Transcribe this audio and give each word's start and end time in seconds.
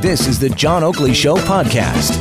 This 0.00 0.26
is 0.26 0.38
the 0.38 0.50
John 0.50 0.82
Oakley 0.84 1.14
Show 1.14 1.36
podcast. 1.36 2.12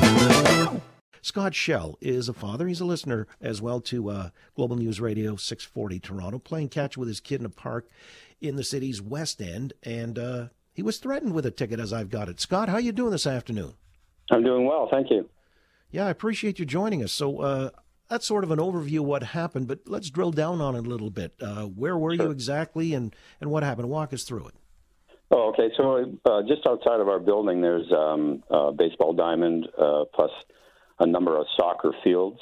Scott 1.22 1.56
Schell 1.56 1.98
is 2.00 2.30
a 2.30 2.34
father. 2.34 2.68
He's 2.68 2.82
a 2.82 2.86
listener 2.86 3.28
as 3.42 3.62
well 3.62 3.82
to 3.82 4.10
uh, 4.10 4.30
Global 4.56 4.76
News 4.76 5.02
Radio 5.02 5.36
640 5.36 6.00
Toronto, 6.00 6.40
playing 6.40 6.70
catch 6.70 6.98
with 6.98 7.08
his 7.08 7.20
kid 7.20 7.40
in 7.40 7.46
a 7.46 7.50
park 7.50 7.88
in 8.42 8.56
the 8.56 8.64
city's 8.64 9.02
West 9.02 9.42
End, 9.42 9.74
and 9.84 10.20
uh, 10.20 10.46
he 10.74 10.82
was 10.82 10.98
threatened 10.98 11.34
with 11.34 11.46
a 11.46 11.52
ticket 11.52 11.80
as 11.80 11.92
I've 11.92 12.10
got 12.10 12.30
it. 12.30 12.40
Scott, 12.40 12.70
how 12.70 12.78
you 12.78 12.92
doing 12.92 13.12
this 13.12 13.28
afternoon? 13.28 13.74
I'm 14.32 14.44
doing 14.44 14.66
well, 14.66 14.88
thank 14.90 15.10
you. 15.10 15.30
Yeah, 15.92 16.08
I 16.08 16.10
appreciate 16.10 16.60
you 16.60 16.66
joining 16.66 17.04
us. 17.04 17.12
So 17.12 17.40
uh, 17.42 17.70
that's 18.10 18.26
sort 18.26 18.44
of 18.44 18.52
an 18.52 18.60
overview 18.60 19.00
of 19.00 19.06
what 19.06 19.24
happened, 19.24 19.68
but 19.68 19.80
let's 19.86 20.10
drill 20.10 20.32
down 20.32 20.62
on 20.62 20.76
it 20.76 20.86
a 20.86 20.90
little 20.90 21.10
bit. 21.10 21.34
Uh, 21.42 21.64
where 21.64 21.98
were 21.98 22.16
sure. 22.16 22.28
you 22.28 22.32
exactly, 22.32 22.94
and, 22.94 23.16
and 23.42 23.50
what 23.50 23.64
happened? 23.64 23.90
Walk 23.90 24.14
us 24.14 24.24
through 24.24 24.48
it. 24.48 24.56
Oh, 25.38 25.50
okay. 25.50 25.70
So 25.76 26.18
uh, 26.24 26.44
just 26.48 26.66
outside 26.66 27.02
of 27.02 27.10
our 27.10 27.20
building, 27.20 27.60
there's 27.60 27.92
um, 27.92 28.42
a 28.50 28.72
baseball 28.72 29.12
diamond 29.12 29.68
uh, 29.78 30.06
plus 30.14 30.32
a 31.00 31.06
number 31.06 31.38
of 31.38 31.46
soccer 31.58 31.92
fields, 32.06 32.40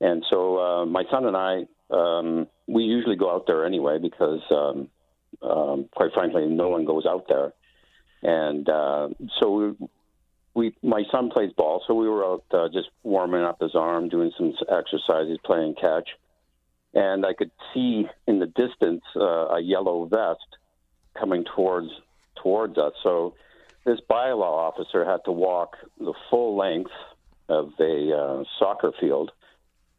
and 0.00 0.24
so 0.30 0.58
uh, 0.58 0.86
my 0.86 1.04
son 1.10 1.26
and 1.26 1.36
I 1.36 1.66
um, 1.90 2.46
we 2.66 2.84
usually 2.84 3.16
go 3.16 3.30
out 3.30 3.46
there 3.46 3.66
anyway 3.66 3.98
because, 4.00 4.40
um, 4.50 4.88
um, 5.42 5.90
quite 5.94 6.14
frankly, 6.14 6.46
no 6.46 6.70
one 6.70 6.86
goes 6.86 7.04
out 7.04 7.26
there, 7.28 7.52
and 8.22 8.66
uh, 8.66 9.08
so 9.38 9.50
we, 9.50 9.88
we 10.54 10.76
my 10.82 11.02
son 11.12 11.28
plays 11.28 11.52
ball, 11.54 11.84
so 11.86 11.92
we 11.92 12.08
were 12.08 12.24
out 12.24 12.44
uh, 12.50 12.68
just 12.72 12.88
warming 13.02 13.42
up 13.42 13.60
his 13.60 13.74
arm, 13.74 14.08
doing 14.08 14.32
some 14.38 14.54
exercises, 14.70 15.36
playing 15.44 15.74
catch, 15.78 16.08
and 16.94 17.26
I 17.26 17.34
could 17.34 17.50
see 17.74 18.06
in 18.26 18.38
the 18.38 18.46
distance 18.46 19.02
uh, 19.16 19.48
a 19.48 19.60
yellow 19.60 20.06
vest 20.06 20.56
coming 21.14 21.44
towards 21.54 21.90
towards 22.46 22.78
us. 22.78 22.92
So 23.02 23.34
this 23.84 23.98
bylaw 24.08 24.70
officer 24.70 25.04
had 25.04 25.18
to 25.24 25.32
walk 25.32 25.76
the 25.98 26.14
full 26.30 26.56
length 26.56 26.92
of 27.48 27.72
a 27.80 28.16
uh, 28.16 28.44
soccer 28.60 28.92
field, 29.00 29.32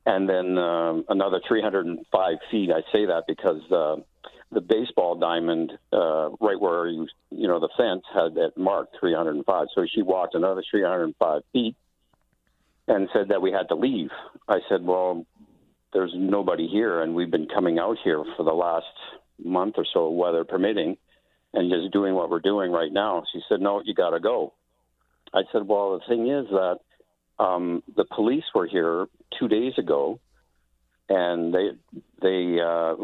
and 0.05 0.29
then 0.29 0.57
um, 0.57 1.03
another 1.09 1.41
305 1.45 2.37
feet. 2.49 2.69
I 2.71 2.89
say 2.93 3.05
that 3.07 3.23
because 3.27 3.69
uh, 3.69 3.97
the 4.49 4.61
baseball 4.61 5.15
diamond, 5.15 5.73
uh, 5.91 6.29
right 6.39 6.57
where 6.57 6.87
you 6.87 7.07
you 7.31 7.49
know 7.49 7.59
the 7.59 7.69
fence 7.77 8.03
had 8.13 8.37
it 8.37 8.57
marked 8.57 8.95
305. 8.97 9.67
So 9.75 9.85
she 9.93 10.01
walked 10.01 10.33
another 10.33 10.63
305 10.71 11.41
feet 11.51 11.75
and 12.87 13.09
said 13.11 13.27
that 13.27 13.41
we 13.41 13.51
had 13.51 13.67
to 13.67 13.75
leave. 13.75 14.09
I 14.47 14.59
said, 14.69 14.85
well, 14.85 15.25
there's 15.91 16.13
nobody 16.15 16.69
here, 16.69 17.01
and 17.01 17.13
we've 17.13 17.31
been 17.31 17.49
coming 17.53 17.77
out 17.77 17.97
here 18.05 18.23
for 18.37 18.43
the 18.43 18.53
last 18.53 18.85
month 19.37 19.75
or 19.77 19.85
so, 19.93 20.09
weather 20.09 20.45
permitting 20.45 20.95
and 21.53 21.71
just 21.71 21.91
doing 21.93 22.13
what 22.13 22.29
we're 22.29 22.39
doing 22.39 22.71
right 22.71 22.91
now. 22.91 23.23
She 23.31 23.41
said, 23.49 23.61
"No, 23.61 23.81
you 23.83 23.93
got 23.93 24.11
to 24.11 24.19
go." 24.19 24.53
I 25.33 25.43
said, 25.51 25.67
"Well, 25.67 25.99
the 25.99 26.05
thing 26.07 26.29
is 26.29 26.47
that 26.49 26.79
um, 27.43 27.83
the 27.95 28.05
police 28.05 28.43
were 28.53 28.67
here 28.67 29.07
two 29.39 29.47
days 29.47 29.73
ago, 29.77 30.19
and 31.09 31.53
they 31.53 31.69
they 32.21 32.59
uh, 32.61 32.95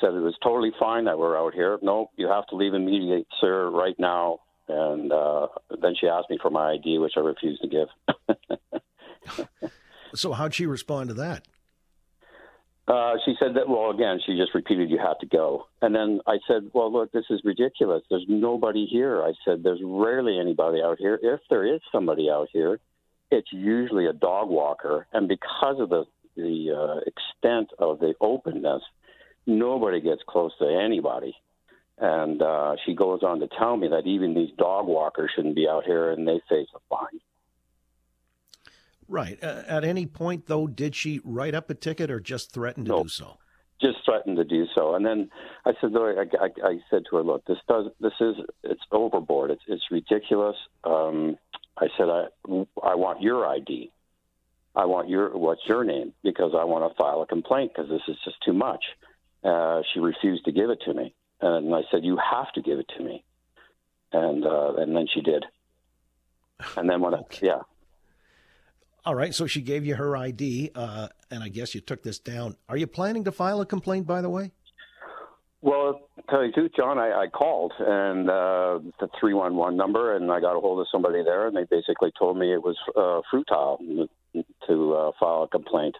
said 0.00 0.14
it 0.14 0.20
was 0.20 0.34
totally 0.42 0.72
fine 0.78 1.04
that 1.04 1.18
we're 1.18 1.38
out 1.38 1.54
here. 1.54 1.78
No, 1.82 2.10
you 2.16 2.28
have 2.28 2.46
to 2.48 2.56
leave 2.56 2.74
immediately, 2.74 3.26
sir, 3.40 3.70
right 3.70 3.98
now." 3.98 4.40
And 4.68 5.10
uh, 5.10 5.48
then 5.82 5.94
she 6.00 6.06
asked 6.06 6.30
me 6.30 6.38
for 6.40 6.48
my 6.48 6.74
ID, 6.74 6.98
which 6.98 7.14
I 7.16 7.20
refused 7.20 7.60
to 7.62 7.68
give. 7.68 9.48
so, 10.14 10.32
how'd 10.32 10.54
she 10.54 10.64
respond 10.64 11.08
to 11.08 11.14
that? 11.14 11.48
Uh, 12.90 13.14
she 13.24 13.34
said 13.38 13.54
that, 13.54 13.68
well, 13.68 13.90
again, 13.90 14.18
she 14.26 14.36
just 14.36 14.52
repeated, 14.52 14.90
you 14.90 14.98
have 14.98 15.18
to 15.20 15.26
go. 15.26 15.66
And 15.80 15.94
then 15.94 16.20
I 16.26 16.38
said, 16.48 16.70
well, 16.72 16.92
look, 16.92 17.12
this 17.12 17.24
is 17.30 17.40
ridiculous. 17.44 18.02
There's 18.10 18.24
nobody 18.28 18.84
here. 18.90 19.22
I 19.22 19.32
said, 19.44 19.62
there's 19.62 19.80
rarely 19.80 20.40
anybody 20.40 20.82
out 20.82 20.98
here. 20.98 21.16
If 21.22 21.38
there 21.48 21.64
is 21.72 21.80
somebody 21.92 22.28
out 22.28 22.48
here, 22.52 22.80
it's 23.30 23.46
usually 23.52 24.06
a 24.06 24.12
dog 24.12 24.48
walker. 24.48 25.06
And 25.12 25.28
because 25.28 25.76
of 25.78 25.88
the, 25.88 26.04
the 26.36 26.74
uh, 26.76 27.00
extent 27.06 27.70
of 27.78 28.00
the 28.00 28.14
openness, 28.20 28.82
nobody 29.46 30.00
gets 30.00 30.22
close 30.26 30.50
to 30.58 30.66
anybody. 30.66 31.36
And 31.96 32.42
uh, 32.42 32.74
she 32.84 32.96
goes 32.96 33.22
on 33.22 33.38
to 33.38 33.48
tell 33.56 33.76
me 33.76 33.86
that 33.86 34.08
even 34.08 34.34
these 34.34 34.50
dog 34.58 34.88
walkers 34.88 35.30
shouldn't 35.36 35.54
be 35.54 35.68
out 35.68 35.84
here 35.84 36.10
and 36.10 36.26
they 36.26 36.40
face 36.48 36.66
a 36.74 36.80
fine. 36.88 37.19
Right. 39.10 39.42
Uh, 39.42 39.64
at 39.66 39.84
any 39.84 40.06
point, 40.06 40.46
though, 40.46 40.68
did 40.68 40.94
she 40.94 41.20
write 41.24 41.52
up 41.52 41.68
a 41.68 41.74
ticket 41.74 42.12
or 42.12 42.20
just 42.20 42.52
threaten 42.52 42.84
to 42.84 42.90
no, 42.90 43.02
do 43.02 43.08
so? 43.08 43.38
Just 43.82 43.98
threatened 44.04 44.36
to 44.36 44.44
do 44.44 44.66
so. 44.72 44.94
And 44.94 45.04
then 45.04 45.28
I 45.66 45.72
said, 45.80 45.92
though, 45.92 46.06
I, 46.06 46.26
I, 46.40 46.48
I, 46.64 46.78
said 46.88 47.02
to 47.10 47.16
her, 47.16 47.22
look, 47.24 47.44
this 47.44 47.58
does, 47.68 47.86
this 48.00 48.12
is, 48.20 48.36
it's 48.62 48.80
overboard. 48.92 49.50
It's, 49.50 49.62
it's 49.66 49.82
ridiculous. 49.90 50.54
Um, 50.84 51.36
I 51.76 51.88
said, 51.98 52.08
I, 52.08 52.26
I 52.84 52.94
want 52.94 53.20
your 53.20 53.48
ID. 53.48 53.90
I 54.76 54.84
want 54.84 55.08
your, 55.08 55.36
what's 55.36 55.62
your 55.66 55.82
name? 55.82 56.12
Because 56.22 56.52
I 56.56 56.62
want 56.62 56.88
to 56.88 56.96
file 56.96 57.20
a 57.20 57.26
complaint 57.26 57.72
because 57.74 57.90
this 57.90 58.02
is 58.06 58.16
just 58.24 58.36
too 58.44 58.52
much. 58.52 58.84
Uh, 59.42 59.82
she 59.92 59.98
refused 59.98 60.44
to 60.44 60.52
give 60.52 60.70
it 60.70 60.82
to 60.84 60.94
me. 60.94 61.14
And 61.40 61.74
I 61.74 61.80
said, 61.90 62.04
you 62.04 62.16
have 62.16 62.52
to 62.52 62.62
give 62.62 62.78
it 62.78 62.86
to 62.96 63.02
me. 63.02 63.24
And, 64.12 64.46
uh, 64.46 64.74
and 64.76 64.94
then 64.94 65.08
she 65.12 65.20
did. 65.20 65.44
And 66.76 66.88
then 66.88 67.00
when, 67.00 67.14
okay. 67.14 67.48
I, 67.48 67.54
yeah, 67.54 67.62
all 69.04 69.14
right, 69.14 69.34
so 69.34 69.46
she 69.46 69.60
gave 69.62 69.84
you 69.84 69.94
her 69.94 70.16
ID, 70.16 70.70
uh, 70.74 71.08
and 71.30 71.42
I 71.42 71.48
guess 71.48 71.74
you 71.74 71.80
took 71.80 72.02
this 72.02 72.18
down. 72.18 72.56
Are 72.68 72.76
you 72.76 72.86
planning 72.86 73.24
to 73.24 73.32
file 73.32 73.60
a 73.60 73.66
complaint, 73.66 74.06
by 74.06 74.20
the 74.20 74.28
way? 74.28 74.52
Well, 75.62 76.00
tell 76.30 76.42
you 76.42 76.48
the 76.48 76.54
truth, 76.54 76.72
John, 76.76 76.98
I, 76.98 77.12
I 77.12 77.26
called 77.26 77.72
and 77.78 78.30
uh, 78.30 78.80
the 78.98 79.08
three 79.18 79.34
one 79.34 79.56
one 79.56 79.76
number, 79.76 80.16
and 80.16 80.30
I 80.32 80.40
got 80.40 80.56
a 80.56 80.60
hold 80.60 80.80
of 80.80 80.86
somebody 80.90 81.22
there, 81.22 81.46
and 81.46 81.56
they 81.56 81.64
basically 81.64 82.12
told 82.18 82.38
me 82.38 82.52
it 82.52 82.62
was 82.62 82.76
uh, 82.96 83.20
futile 83.30 83.78
to 84.66 84.94
uh, 84.94 85.12
file 85.20 85.42
a 85.42 85.48
complaint. 85.48 85.96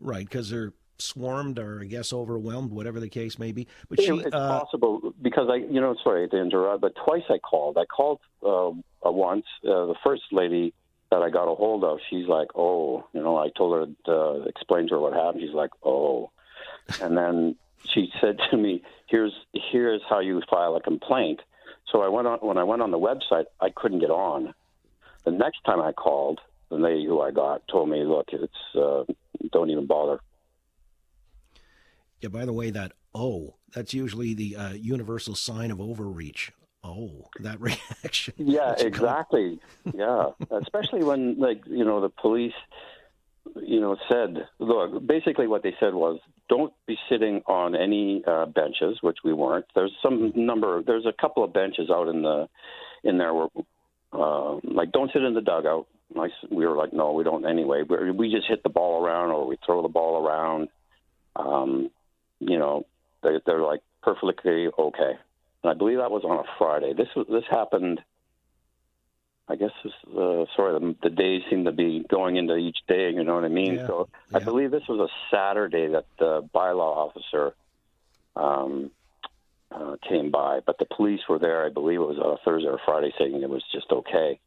Right, 0.00 0.24
because 0.24 0.50
they're 0.50 0.72
swarmed 0.98 1.58
or 1.58 1.80
I 1.80 1.86
guess 1.86 2.12
overwhelmed, 2.12 2.70
whatever 2.70 3.00
the 3.00 3.08
case 3.08 3.38
may 3.38 3.50
be. 3.50 3.66
But 3.88 4.00
she, 4.00 4.12
it's 4.18 4.32
uh, 4.32 4.60
possible 4.60 5.12
because 5.20 5.48
I, 5.50 5.56
you 5.56 5.80
know, 5.80 5.96
sorry 6.04 6.28
to 6.28 6.36
interrupt, 6.36 6.80
but 6.80 6.92
twice 7.04 7.24
I 7.28 7.38
called. 7.38 7.76
I 7.76 7.86
called 7.86 8.20
uh, 8.44 9.10
once. 9.10 9.46
Uh, 9.64 9.86
the 9.86 9.96
first 10.04 10.22
lady 10.30 10.72
that 11.14 11.22
I 11.22 11.30
got 11.30 11.50
a 11.50 11.54
hold 11.54 11.84
of, 11.84 11.98
she's 12.10 12.26
like, 12.26 12.48
"Oh, 12.56 13.06
you 13.12 13.22
know," 13.22 13.36
I 13.36 13.48
told 13.56 13.72
her 13.74 13.86
to 14.06 14.48
explain 14.48 14.88
to 14.88 14.94
her 14.94 15.00
what 15.00 15.12
happened. 15.12 15.42
She's 15.42 15.54
like, 15.54 15.70
"Oh," 15.84 16.30
and 17.00 17.16
then 17.16 17.54
she 17.92 18.12
said 18.20 18.38
to 18.50 18.56
me, 18.56 18.82
"Here's 19.06 19.32
here's 19.70 20.02
how 20.08 20.18
you 20.18 20.42
file 20.50 20.74
a 20.74 20.80
complaint." 20.80 21.40
So 21.92 22.02
I 22.02 22.08
went 22.08 22.26
on 22.26 22.38
when 22.40 22.58
I 22.58 22.64
went 22.64 22.82
on 22.82 22.90
the 22.90 22.98
website, 22.98 23.44
I 23.60 23.70
couldn't 23.70 24.00
get 24.00 24.10
on. 24.10 24.54
The 25.24 25.30
next 25.30 25.62
time 25.64 25.80
I 25.80 25.92
called, 25.92 26.40
the 26.68 26.76
lady 26.76 27.06
who 27.06 27.20
I 27.20 27.30
got 27.30 27.62
told 27.68 27.88
me, 27.88 28.02
"Look, 28.02 28.30
it's 28.32 28.62
uh, 28.74 29.04
don't 29.52 29.70
even 29.70 29.86
bother." 29.86 30.18
Yeah. 32.20 32.30
By 32.30 32.44
the 32.44 32.52
way, 32.52 32.70
that 32.70 32.90
"oh" 33.14 33.54
that's 33.72 33.94
usually 33.94 34.34
the 34.34 34.56
uh, 34.56 34.72
universal 34.72 35.36
sign 35.36 35.70
of 35.70 35.80
overreach 35.80 36.50
oh, 36.84 37.10
that 37.40 37.60
reaction. 37.60 38.34
Yeah, 38.36 38.74
exactly. 38.78 39.58
yeah, 39.92 40.26
especially 40.50 41.02
when 41.02 41.38
like 41.38 41.62
you 41.66 41.84
know 41.84 42.00
the 42.00 42.10
police, 42.10 42.54
you 43.60 43.80
know, 43.80 43.96
said 44.08 44.46
look. 44.58 45.06
Basically, 45.06 45.46
what 45.46 45.62
they 45.62 45.74
said 45.80 45.94
was 45.94 46.20
don't 46.48 46.72
be 46.86 46.96
sitting 47.08 47.42
on 47.46 47.74
any 47.74 48.22
uh, 48.26 48.46
benches, 48.46 48.98
which 49.00 49.18
we 49.24 49.32
weren't. 49.32 49.66
There's 49.74 49.92
some 50.02 50.32
number. 50.36 50.82
There's 50.82 51.06
a 51.06 51.12
couple 51.12 51.42
of 51.42 51.52
benches 51.52 51.90
out 51.90 52.08
in 52.08 52.22
the 52.22 52.48
in 53.02 53.18
there 53.18 53.34
where 53.34 53.48
uh, 54.12 54.58
like 54.62 54.92
don't 54.92 55.10
sit 55.12 55.22
in 55.22 55.34
the 55.34 55.40
dugout. 55.40 55.86
I, 56.16 56.28
we 56.48 56.64
were 56.64 56.76
like, 56.76 56.92
no, 56.92 57.12
we 57.12 57.24
don't 57.24 57.44
anyway. 57.44 57.82
We, 57.88 58.10
we 58.12 58.30
just 58.30 58.46
hit 58.46 58.62
the 58.62 58.68
ball 58.68 59.02
around 59.02 59.30
or 59.30 59.46
we 59.46 59.58
throw 59.64 59.82
the 59.82 59.88
ball 59.88 60.24
around. 60.24 60.68
Um, 61.34 61.90
you 62.38 62.56
know, 62.56 62.86
they, 63.22 63.40
they're 63.44 63.62
like 63.62 63.80
perfectly 64.02 64.68
okay 64.78 65.14
and 65.64 65.70
I 65.70 65.74
believe 65.74 65.98
that 65.98 66.10
was 66.10 66.24
on 66.24 66.38
a 66.38 66.44
Friday. 66.58 66.92
This 66.92 67.08
was 67.16 67.26
this 67.28 67.44
happened. 67.50 68.00
I 69.46 69.56
guess 69.56 69.70
this, 69.82 69.92
uh, 70.08 70.44
sorry, 70.56 70.78
the, 70.78 70.96
the, 71.02 71.10
days 71.10 71.42
seem 71.50 71.66
to 71.66 71.72
be 71.72 72.02
going 72.08 72.36
into 72.36 72.56
each 72.56 72.78
day. 72.88 73.10
You 73.10 73.24
know 73.24 73.34
what 73.34 73.44
I 73.44 73.48
mean? 73.48 73.74
Yeah, 73.74 73.86
so 73.86 74.08
yeah. 74.30 74.38
I 74.38 74.40
believe 74.42 74.70
this 74.70 74.88
was 74.88 75.10
a 75.10 75.34
Saturday 75.34 75.88
that 75.88 76.06
the 76.18 76.48
bylaw 76.54 77.10
officer 77.10 77.54
um, 78.36 78.90
uh, 79.70 79.96
came 80.08 80.30
by, 80.30 80.60
but 80.64 80.78
the 80.78 80.86
police 80.86 81.20
were 81.28 81.38
there. 81.38 81.66
I 81.66 81.68
believe 81.68 82.00
it 82.00 82.04
was 82.04 82.18
on 82.18 82.32
a 82.32 82.36
Thursday 82.42 82.68
or 82.68 82.80
Friday, 82.86 83.12
saying 83.18 83.42
it 83.42 83.50
was 83.50 83.62
just 83.70 83.92
okay. 83.92 84.40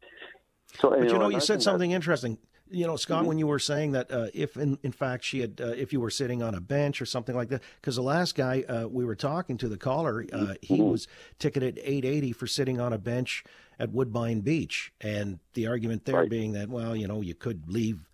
So, 0.80 0.90
but 0.90 1.00
you 1.00 1.06
know, 1.06 1.14
you, 1.14 1.20
know, 1.20 1.30
you 1.30 1.42
said 1.42 1.62
something 1.62 1.92
that, 1.92 1.96
interesting 1.96 2.40
you 2.70 2.86
know, 2.86 2.96
Scott, 2.96 3.20
mm-hmm. 3.20 3.28
when 3.28 3.40
you 3.40 3.48
were 3.48 3.60
saying 3.60 3.92
that 3.94 4.12
uh, 4.12 4.28
if 4.34 4.58
in, 4.58 4.78
in 4.84 4.92
fact 4.92 5.24
she 5.24 5.40
had, 5.42 5.62
uh, 5.62 5.68
if 5.68 5.94
you 5.94 6.00
were 6.00 6.10
sitting 6.10 6.42
on 6.42 6.56
a 6.56 6.62
bench 6.62 7.02
or 7.02 7.06
something 7.06 7.36
like 7.36 7.50
that, 7.50 7.62
because 7.82 7.96
the 7.96 8.04
last 8.04 8.36
guy 8.36 8.64
uh, 8.64 8.88
we 8.88 9.06
were 9.06 9.16
talking 9.16 9.58
to, 9.58 9.70
the 9.70 9.78
caller, 9.78 10.26
uh, 10.34 10.54
he 10.62 10.76
mm-hmm. 10.76 10.92
was 10.92 11.08
ticketed 11.40 11.80
880 11.80 12.32
for 12.34 12.48
sitting 12.48 12.80
on 12.80 12.94
a 12.94 12.98
bench 12.98 13.44
at 13.80 13.92
Woodbine 13.92 14.42
Beach. 14.42 14.92
And 15.02 15.40
the 15.54 15.68
argument 15.68 16.06
there 16.06 16.16
right. 16.16 16.30
being 16.30 16.54
that, 16.54 16.70
well, 16.70 16.96
you 16.96 17.08
know, 17.08 17.22
you 17.22 17.36
could 17.36 17.70
leave 17.70 18.10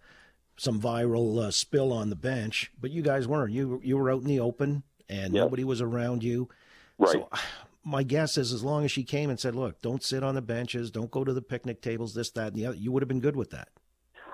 some 0.56 0.80
viral 0.80 1.40
uh, 1.42 1.52
spill 1.52 1.92
on 1.92 2.10
the 2.10 2.16
bench, 2.16 2.72
but 2.80 2.92
you 2.92 3.02
guys 3.02 3.28
weren't. 3.28 3.54
You, 3.54 3.82
you 3.84 3.98
were 3.98 4.12
out 4.12 4.22
in 4.22 4.28
the 4.28 4.40
open 4.40 4.84
and 5.10 5.34
yep. 5.34 5.44
nobody 5.44 5.64
was 5.64 5.82
around 5.82 6.24
you. 6.24 6.50
Right. 6.98 7.12
So 7.12 7.30
my 7.84 8.04
guess 8.04 8.38
is 8.38 8.54
as 8.54 8.64
long 8.64 8.86
as 8.86 8.92
she 8.92 9.04
came 9.04 9.30
and 9.30 9.40
said, 9.40 9.56
"Look, 9.56 9.82
don't 9.82 10.04
sit 10.04 10.24
on 10.24 10.36
the 10.36 10.42
benches, 10.42 10.92
don't 10.92 11.12
go 11.12 11.24
to 11.24 11.34
the 11.34 11.42
picnic 11.42 11.82
tables, 11.82 12.14
this, 12.14 12.32
that, 12.32 12.48
and 12.48 12.56
the 12.56 12.66
other," 12.66 12.78
you 12.78 12.92
would 12.92 13.02
have 13.02 13.10
been 13.10 13.20
good 13.20 13.36
with 13.36 13.52
that. 13.52 13.70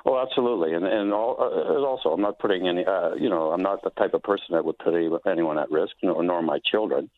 Oh, 0.06 0.18
absolutely, 0.18 0.74
and 0.74 0.86
and 0.86 1.14
all, 1.14 1.36
uh, 1.40 1.86
also, 1.86 2.10
I'm 2.10 2.22
not 2.22 2.40
putting 2.40 2.68
any. 2.68 2.86
Uh, 2.86 3.16
you 3.16 3.30
know, 3.30 3.52
I'm 3.52 3.62
not 3.62 3.84
the 3.84 3.90
type 3.92 4.14
of 4.14 4.24
person 4.24 4.48
that 4.52 4.64
would 4.64 4.78
put 4.78 4.94
anyone 5.28 5.58
at 5.60 5.72
risk, 5.72 5.94
nor, 6.02 6.24
nor 6.24 6.42
my 6.42 6.60
children. 6.72 7.10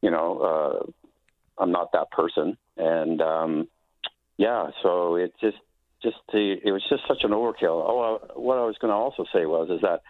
You 0.00 0.10
know, 0.10 0.38
uh, 0.40 1.62
I'm 1.62 1.70
not 1.70 1.92
that 1.92 2.10
person, 2.10 2.56
and 2.76 3.20
um, 3.20 3.68
yeah, 4.38 4.68
so 4.82 5.16
it 5.16 5.32
just 5.40 5.58
just 6.02 6.16
the, 6.32 6.56
it 6.64 6.72
was 6.72 6.82
just 6.88 7.02
such 7.08 7.24
an 7.24 7.30
overkill. 7.30 7.82
Oh, 7.86 8.20
uh, 8.22 8.34
what 8.38 8.58
I 8.58 8.64
was 8.64 8.76
going 8.80 8.90
to 8.90 8.96
also 8.96 9.24
say 9.32 9.46
was 9.46 9.70
is 9.70 9.80
that 9.82 10.00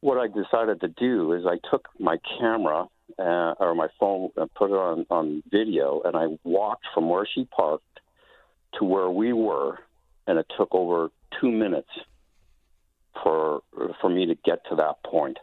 what 0.00 0.18
I 0.18 0.26
decided 0.28 0.80
to 0.82 0.88
do 0.88 1.32
is 1.32 1.44
I 1.46 1.58
took 1.70 1.88
my 1.98 2.18
camera 2.38 2.86
uh, 3.18 3.54
or 3.58 3.74
my 3.74 3.88
phone 3.98 4.30
and 4.36 4.52
put 4.54 4.70
it 4.70 4.74
on 4.74 5.06
on 5.10 5.42
video, 5.50 6.02
and 6.04 6.16
I 6.16 6.26
walked 6.44 6.86
from 6.94 7.08
where 7.08 7.26
she 7.26 7.44
parked 7.44 7.84
to 8.78 8.84
where 8.84 9.10
we 9.10 9.32
were, 9.32 9.78
and 10.26 10.38
it 10.38 10.46
took 10.58 10.74
over 10.74 11.10
two 11.40 11.50
minutes 11.50 11.90
for 13.22 13.62
for 14.00 14.08
me 14.08 14.26
to 14.26 14.34
get 14.44 14.60
to 14.68 14.76
that 14.76 15.02
point. 15.04 15.38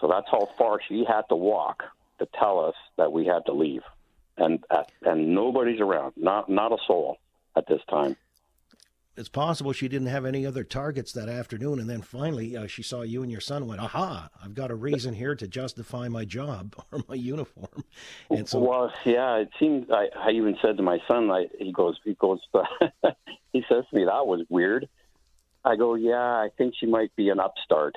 So 0.00 0.08
that's 0.08 0.26
how 0.30 0.48
far 0.58 0.80
she 0.86 1.04
had 1.06 1.22
to 1.30 1.36
walk 1.36 1.82
to 2.18 2.28
tell 2.38 2.64
us 2.64 2.74
that 2.96 3.12
we 3.12 3.26
had 3.26 3.46
to 3.46 3.52
leave, 3.52 3.82
and 4.36 4.64
and 5.02 5.34
nobody's 5.34 5.80
around, 5.80 6.12
not 6.16 6.48
not 6.48 6.72
a 6.72 6.78
soul 6.86 7.18
at 7.56 7.66
this 7.66 7.80
time 7.88 8.16
it's 9.16 9.28
possible 9.28 9.72
she 9.72 9.88
didn't 9.88 10.08
have 10.08 10.24
any 10.24 10.44
other 10.44 10.64
targets 10.64 11.12
that 11.12 11.28
afternoon, 11.28 11.78
and 11.78 11.88
then 11.88 12.02
finally 12.02 12.56
uh, 12.56 12.66
she 12.66 12.82
saw 12.82 13.02
you 13.02 13.22
and 13.22 13.30
your 13.30 13.40
son. 13.40 13.66
Went, 13.66 13.80
aha! 13.80 14.28
I've 14.42 14.54
got 14.54 14.70
a 14.70 14.74
reason 14.74 15.14
here 15.14 15.34
to 15.36 15.46
justify 15.46 16.08
my 16.08 16.24
job 16.24 16.74
or 16.92 17.00
my 17.08 17.14
uniform. 17.14 17.84
And 18.30 18.48
so, 18.48 18.60
well, 18.60 18.92
yeah, 19.04 19.36
it 19.36 19.50
seems. 19.58 19.86
I, 19.90 20.08
I 20.16 20.30
even 20.30 20.56
said 20.60 20.76
to 20.78 20.82
my 20.82 20.98
son, 21.06 21.30
I, 21.30 21.46
he 21.58 21.72
goes, 21.72 21.98
he 22.04 22.14
goes, 22.14 22.40
he 23.52 23.64
says 23.68 23.84
to 23.90 23.96
me, 23.96 24.04
that 24.04 24.26
was 24.26 24.44
weird. 24.48 24.88
I 25.64 25.76
go, 25.76 25.94
yeah, 25.94 26.16
I 26.16 26.48
think 26.58 26.74
she 26.78 26.86
might 26.86 27.14
be 27.16 27.30
an 27.30 27.40
upstart. 27.40 27.94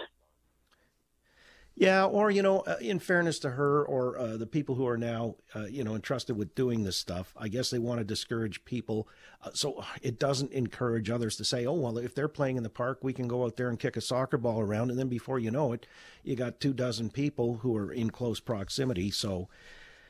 Yeah, 1.80 2.06
or 2.06 2.32
you 2.32 2.42
know, 2.42 2.62
uh, 2.62 2.78
in 2.82 2.98
fairness 2.98 3.38
to 3.40 3.52
her 3.52 3.86
or 3.86 4.18
uh, 4.18 4.36
the 4.36 4.48
people 4.48 4.74
who 4.74 4.88
are 4.88 4.98
now, 4.98 5.36
uh, 5.56 5.66
you 5.66 5.84
know, 5.84 5.94
entrusted 5.94 6.36
with 6.36 6.56
doing 6.56 6.84
this 6.84 6.98
stuff, 6.98 7.36
I 7.38 7.50
guess 7.50 7.70
they 7.70 7.78
want 7.78 8.00
to 8.00 8.04
discourage 8.04 8.66
people, 8.66 9.08
uh, 9.44 9.52
so 9.54 9.84
it 10.02 10.18
doesn't 10.18 10.52
encourage 10.54 11.12
others 11.12 11.36
to 11.36 11.46
say, 11.46 11.68
"Oh, 11.68 11.74
well, 11.74 12.00
if 12.00 12.16
they're 12.16 12.28
playing 12.28 12.58
in 12.58 12.64
the 12.64 12.70
park, 12.70 13.04
we 13.04 13.14
can 13.14 13.28
go 13.28 13.44
out 13.44 13.58
there 13.58 13.70
and 13.70 13.78
kick 13.78 13.96
a 13.96 14.02
soccer 14.02 14.40
ball 14.40 14.60
around," 14.60 14.90
and 14.90 14.98
then 14.98 15.08
before 15.08 15.38
you 15.38 15.52
know 15.52 15.72
it, 15.72 15.86
you 16.24 16.36
got 16.36 16.60
two 16.60 16.74
dozen 16.74 17.12
people 17.12 17.58
who 17.58 17.78
are 17.78 17.94
in 17.94 18.10
close 18.10 18.40
proximity. 18.40 19.12
So, 19.12 19.48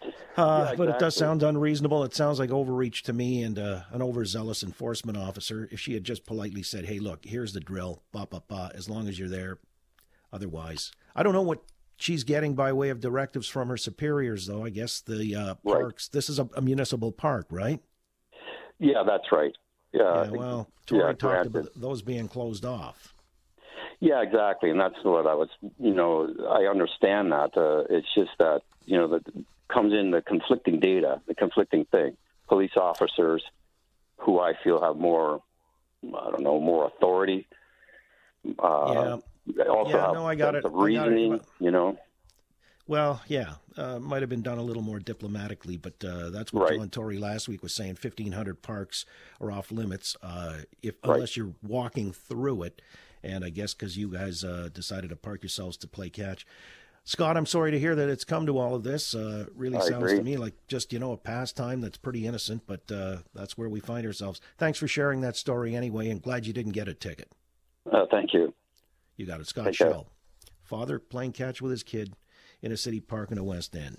uh, 0.01 0.07
yeah, 0.37 0.61
exactly. 0.61 0.77
but 0.77 0.95
it 0.95 0.99
does 0.99 1.17
sound 1.17 1.43
unreasonable. 1.43 2.01
It 2.05 2.15
sounds 2.15 2.39
like 2.39 2.49
overreach 2.49 3.03
to 3.03 3.11
me 3.11 3.43
and 3.43 3.59
uh, 3.59 3.81
an 3.91 4.01
overzealous 4.01 4.63
enforcement 4.63 5.17
officer. 5.17 5.67
If 5.69 5.81
she 5.81 5.95
had 5.95 6.05
just 6.05 6.25
politely 6.25 6.63
said, 6.63 6.85
"Hey, 6.85 6.99
look, 6.99 7.25
here's 7.25 7.51
the 7.51 7.59
drill, 7.59 8.03
ba 8.13 8.25
ba 8.25 8.41
ba," 8.47 8.71
as 8.73 8.87
long 8.89 9.09
as 9.09 9.19
you're 9.19 9.27
there, 9.27 9.57
otherwise. 10.31 10.93
I 11.17 11.23
don't 11.23 11.33
know 11.33 11.41
what 11.41 11.63
she's 11.97 12.23
getting 12.23 12.53
by 12.53 12.71
way 12.71 12.89
of 12.89 12.99
directives 12.99 13.47
from 13.47 13.69
her 13.69 13.77
superiors, 13.77 14.45
though. 14.45 14.63
I 14.63 14.69
guess 14.69 15.01
the 15.01 15.35
uh, 15.35 15.55
parks. 15.55 16.09
Right. 16.09 16.13
This 16.13 16.29
is 16.29 16.39
a, 16.39 16.47
a, 16.55 16.61
municipal 16.61 17.11
park, 17.11 17.47
right? 17.49 17.81
Yeah, 18.79 19.03
that's 19.05 19.31
right. 19.31 19.55
Yeah. 19.91 20.25
yeah 20.25 20.29
well, 20.29 20.69
Tory 20.85 21.01
yeah, 21.01 21.13
talked 21.13 21.47
about 21.47 21.69
those 21.75 22.03
being 22.03 22.27
closed 22.27 22.65
off. 22.65 23.15
Yeah, 23.99 24.21
exactly, 24.21 24.69
and 24.69 24.79
that's 24.79 25.03
what 25.03 25.25
I 25.25 25.33
was. 25.33 25.49
You 25.79 25.95
know, 25.95 26.31
I 26.47 26.69
understand 26.69 27.31
that. 27.31 27.57
Uh, 27.57 27.85
it's 27.89 28.07
just 28.13 28.29
that 28.37 28.61
you 28.85 28.95
know 28.95 29.07
that 29.07 29.23
comes 29.69 29.91
in 29.91 30.11
the 30.11 30.21
conflicting 30.21 30.79
data, 30.79 31.19
the 31.27 31.33
conflicting 31.33 31.85
thing. 31.85 32.15
Police 32.47 32.77
officers, 32.77 33.43
who 34.17 34.39
I 34.39 34.53
feel 34.63 34.79
have 34.81 34.97
more, 34.97 35.41
I 36.05 36.29
don't 36.29 36.43
know, 36.43 36.59
more 36.59 36.85
authority. 36.85 37.47
Uh, 38.59 38.91
yeah 38.93 39.17
also 39.69 39.97
yeah, 39.97 40.11
no, 40.13 40.25
I 40.25 40.35
got 40.35 40.55
it. 40.55 40.65
reasoning, 40.69 41.35
it. 41.35 41.45
you 41.59 41.71
know. 41.71 41.97
Well, 42.87 43.21
yeah, 43.27 43.55
uh, 43.75 43.99
might 43.99 44.21
have 44.21 44.29
been 44.29 44.41
done 44.41 44.57
a 44.57 44.63
little 44.63 44.81
more 44.81 44.99
diplomatically, 44.99 45.75
but 45.75 46.03
uh, 46.05 46.29
that's 46.29 46.53
what 46.53 46.69
right. 46.69 46.79
John 46.79 46.89
Tory 46.89 47.17
last 47.17 47.49
week 47.49 47.61
was 47.61 47.75
saying. 47.75 47.95
Fifteen 47.95 48.31
hundred 48.31 48.61
parks 48.61 49.05
are 49.41 49.51
off 49.51 49.71
limits 49.71 50.15
uh, 50.23 50.59
if 50.81 50.95
right. 51.03 51.15
unless 51.15 51.35
you're 51.35 51.53
walking 51.61 52.13
through 52.13 52.63
it, 52.63 52.81
and 53.23 53.43
I 53.43 53.49
guess 53.49 53.73
because 53.73 53.97
you 53.97 54.09
guys 54.09 54.43
uh, 54.43 54.69
decided 54.73 55.09
to 55.09 55.17
park 55.17 55.43
yourselves 55.43 55.75
to 55.77 55.87
play 55.87 56.09
catch. 56.09 56.45
Scott, 57.03 57.37
I'm 57.37 57.45
sorry 57.45 57.71
to 57.71 57.79
hear 57.79 57.95
that 57.95 58.09
it's 58.09 58.25
come 58.25 58.45
to 58.45 58.57
all 58.57 58.75
of 58.75 58.83
this. 58.83 59.15
Uh, 59.15 59.45
really 59.55 59.77
I 59.77 59.81
sounds 59.81 60.03
agree. 60.03 60.17
to 60.17 60.23
me 60.23 60.37
like 60.37 60.53
just 60.67 60.93
you 60.93 60.99
know 60.99 61.11
a 61.11 61.17
pastime 61.17 61.81
that's 61.81 61.97
pretty 61.97 62.25
innocent, 62.25 62.63
but 62.67 62.89
uh, 62.89 63.17
that's 63.33 63.57
where 63.57 63.69
we 63.69 63.81
find 63.81 64.05
ourselves. 64.05 64.39
Thanks 64.57 64.79
for 64.79 64.87
sharing 64.87 65.19
that 65.21 65.35
story 65.35 65.75
anyway, 65.75 66.09
and 66.09 66.21
glad 66.21 66.45
you 66.45 66.53
didn't 66.53 66.71
get 66.71 66.87
a 66.87 66.93
ticket. 66.93 67.31
thank 68.09 68.33
you. 68.33 68.53
You 69.17 69.25
got 69.25 69.41
it. 69.41 69.47
Scott 69.47 69.75
Schell. 69.75 70.07
Father 70.63 70.99
playing 70.99 71.33
catch 71.33 71.61
with 71.61 71.71
his 71.71 71.83
kid 71.83 72.13
in 72.61 72.71
a 72.71 72.77
city 72.77 72.99
park 72.99 73.31
in 73.31 73.37
the 73.37 73.43
West 73.43 73.75
End. 73.75 73.97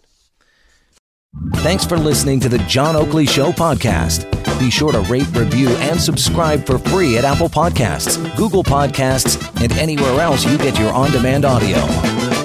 Thanks 1.57 1.85
for 1.85 1.99
listening 1.99 2.41
to 2.41 2.49
the 2.49 2.59
John 2.61 2.97
Oakley 2.97 3.27
Show 3.27 3.53
podcast. 3.53 4.29
Be 4.59 4.71
sure 4.71 4.93
to 4.93 5.01
rate, 5.01 5.29
review, 5.35 5.69
and 5.69 6.01
subscribe 6.01 6.65
for 6.65 6.79
free 6.79 7.19
at 7.19 7.25
Apple 7.25 7.49
Podcasts, 7.49 8.37
Google 8.37 8.65
Podcasts, 8.65 9.37
and 9.63 9.73
anywhere 9.73 10.21
else 10.21 10.45
you 10.45 10.57
get 10.59 10.79
your 10.79 10.93
on 10.93 11.11
demand 11.11 11.45
audio. 11.45 12.38